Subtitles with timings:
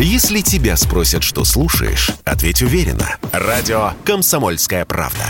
[0.00, 3.16] Если тебя спросят, что слушаешь, ответь уверенно.
[3.32, 5.24] Радио «Комсомольская правда».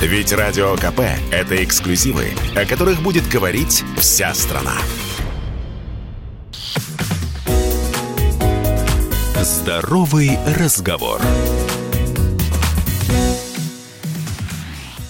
[0.00, 1.00] Ведь Радио КП–
[1.30, 4.72] это эксклюзивы, о которых будет говорить вся страна.
[9.42, 11.20] Здоровый разговор.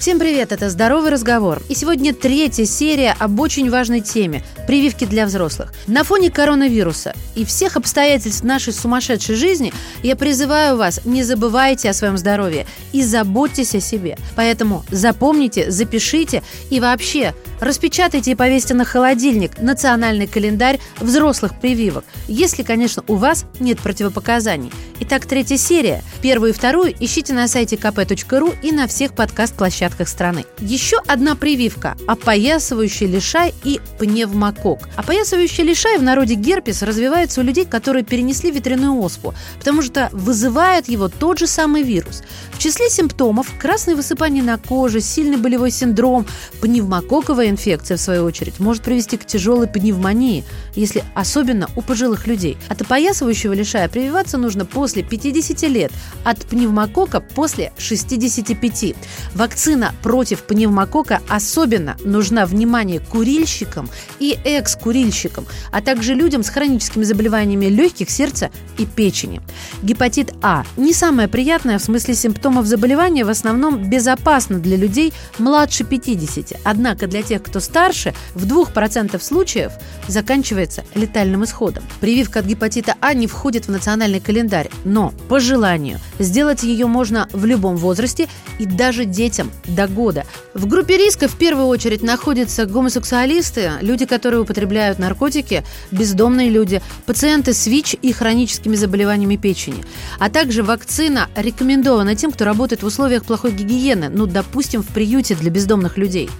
[0.01, 1.63] Всем привет, это «Здоровый разговор».
[1.69, 5.75] И сегодня третья серия об очень важной теме– прививки для взрослых.
[5.87, 9.73] На фоне коронавируса и всех обстоятельств нашей сумасшедшей жизни
[10.03, 14.19] я призываю вас, не забывайте о своем здоровье и заботьтесь о себе.
[14.37, 22.63] Поэтому запомните, запишите и вообще распечатайте и повесьте на холодильник национальный календарь взрослых прививок, если,
[22.63, 24.71] конечно, у вас нет противопоказаний.
[25.03, 26.03] Итак, третья серия.
[26.21, 30.45] Первую и вторую ищите на сайте kp.ru и на всех подкаст-площадках страны.
[30.59, 34.91] Еще одна прививка– опоясывающий лишай и пневмокок.
[34.97, 40.87] Опоясывающий лишай в народе герпес развивается у людей, которые перенесли ветряную оспу, потому что вызывает
[40.87, 42.23] его тот же самый вирус.
[42.53, 46.27] В числе симптомов– красное высыпание на коже, сильный болевой синдром,
[46.61, 52.59] пневмококковая инфекция, в свою очередь, может привести к тяжелой пневмонии, если особенно у пожилых людей.
[52.69, 55.93] От опоясывающего лишая прививаться нужно после после 50 лет,
[56.25, 58.97] от пневмокока после 65.
[59.37, 67.67] Вакцина против пневмокока особенно нужна внимание курильщикам и экс-курильщикам, а также людям с хроническими заболеваниями
[67.67, 69.41] легких, сердца и печени.
[69.81, 75.85] Гепатит А не самое приятное в смысле симптомов заболевания, в основном безопасно для людей младше
[75.85, 76.63] 50.
[76.65, 79.71] Однако для тех, кто старше, в 2% случаев
[80.09, 81.85] заканчивается летальным исходом.
[82.01, 87.29] Прививка от гепатита А не входит в национальный календарь, но по желанию сделать ее можно
[87.33, 88.29] в любом возрасте
[88.59, 90.25] и даже детям до года.
[90.55, 97.53] В группе риска в первую очередь находятся гомосексуалисты, люди, которые употребляют наркотики, бездомные люди, пациенты
[97.53, 99.85] с ВИЧ и хроническими заболеваниями печени.
[100.19, 105.35] А также вакцина рекомендована тем, кто работает в условиях плохой гигиены, ну, допустим, в приюте
[105.35, 106.31] для бездомных людей.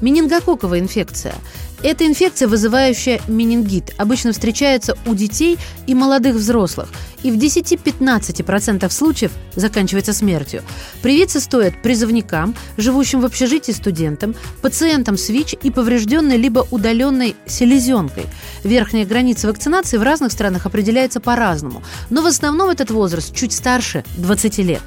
[0.00, 1.34] Менингококковая инфекция.
[1.82, 6.88] Это инфекция, вызывающая менингит, обычно встречается у детей и молодых взрослых
[7.26, 10.62] и в 10-15% случаев заканчивается смертью.
[11.02, 18.26] Привиться стоит призывникам, живущим в общежитии студентам, пациентам с ВИЧ и поврежденной либо удаленной селезенкой.
[18.62, 24.04] Верхняя граница вакцинации в разных странах определяется по-разному, но в основном этот возраст чуть старше
[24.18, 24.82] 20 лет.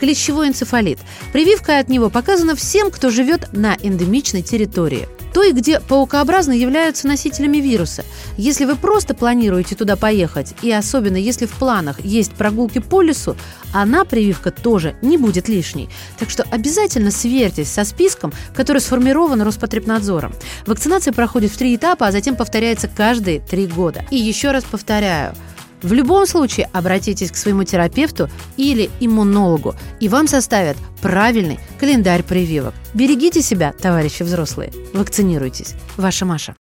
[0.00, 0.98] Клещевой энцефалит.
[1.34, 7.58] Прививка от него показана всем, кто живет на эндемичной территории той, где паукообразные являются носителями
[7.58, 8.04] вируса.
[8.38, 13.36] Если вы просто планируете туда поехать, и особенно если в планах есть прогулки по лесу,
[13.72, 15.90] она, прививка, тоже не будет лишней.
[16.18, 20.32] Так что обязательно сверьтесь со списком, который сформирован Роспотребнадзором.
[20.66, 24.04] Вакцинация проходит в три этапа, а затем повторяется каждые три года.
[24.10, 25.34] И еще раз повторяю–
[25.84, 32.74] в любом случае обратитесь к своему терапевту или иммунологу, и вам составят правильный календарь прививок.
[32.94, 34.72] Берегите себя, товарищи взрослые.
[34.94, 35.74] Вакцинируйтесь.
[35.96, 36.56] Ваша Маша.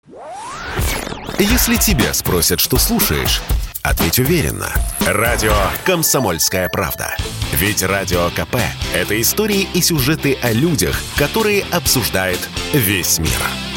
[1.37, 3.41] Если тебя спросят, что слушаешь,
[3.81, 4.69] ответь уверенно.
[5.05, 5.53] Радио
[5.85, 7.15] «Комсомольская правда».
[7.53, 8.55] Ведь Радио КП–
[8.93, 12.39] это истории и сюжеты о людях, которые обсуждает
[12.73, 13.68] весь мир.